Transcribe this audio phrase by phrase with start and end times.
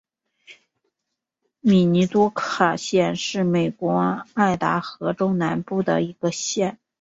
[1.59, 6.79] 米尼多卡县是美国爱达荷州南部的一个县。